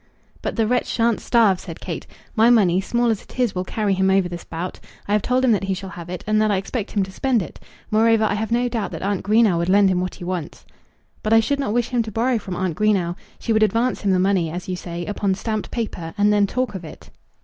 [0.41, 2.07] "But the wretch shan't starve," said Kate.
[2.35, 4.79] "My money, small as it is, will carry him over this bout.
[5.07, 7.11] I have told him that he shall have it, and that I expect him to
[7.11, 7.59] spend it.
[7.91, 10.65] Moreover, I have no doubt that Aunt Greenow would lend me what he wants."
[11.21, 13.15] "But I should not wish him to borrow from Aunt Greenow.
[13.37, 16.73] She would advance him the money, as you say, upon stamped paper, and then talk
[16.73, 17.11] of it."